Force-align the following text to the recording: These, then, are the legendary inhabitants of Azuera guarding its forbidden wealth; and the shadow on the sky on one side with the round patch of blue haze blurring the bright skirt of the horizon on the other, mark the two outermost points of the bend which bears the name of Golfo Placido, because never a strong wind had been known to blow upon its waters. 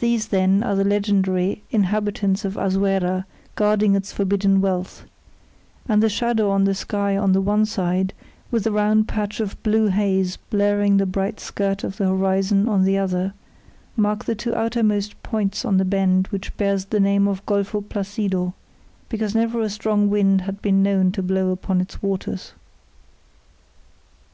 These, 0.00 0.28
then, 0.28 0.62
are 0.62 0.74
the 0.74 0.84
legendary 0.84 1.62
inhabitants 1.70 2.46
of 2.46 2.56
Azuera 2.56 3.26
guarding 3.56 3.94
its 3.94 4.10
forbidden 4.10 4.62
wealth; 4.62 5.04
and 5.86 6.02
the 6.02 6.08
shadow 6.08 6.48
on 6.50 6.64
the 6.64 6.74
sky 6.74 7.14
on 7.14 7.34
one 7.44 7.66
side 7.66 8.14
with 8.50 8.64
the 8.64 8.72
round 8.72 9.06
patch 9.06 9.38
of 9.38 9.62
blue 9.62 9.88
haze 9.88 10.38
blurring 10.48 10.96
the 10.96 11.04
bright 11.04 11.40
skirt 11.40 11.84
of 11.84 11.98
the 11.98 12.06
horizon 12.06 12.66
on 12.66 12.84
the 12.84 12.96
other, 12.96 13.34
mark 13.98 14.24
the 14.24 14.34
two 14.34 14.54
outermost 14.54 15.22
points 15.22 15.66
of 15.66 15.76
the 15.76 15.84
bend 15.84 16.28
which 16.28 16.56
bears 16.56 16.86
the 16.86 17.00
name 17.00 17.28
of 17.28 17.44
Golfo 17.44 17.82
Placido, 17.86 18.54
because 19.10 19.34
never 19.34 19.60
a 19.60 19.68
strong 19.68 20.08
wind 20.08 20.40
had 20.40 20.62
been 20.62 20.82
known 20.82 21.12
to 21.12 21.22
blow 21.22 21.50
upon 21.50 21.82
its 21.82 22.02
waters. 22.02 22.54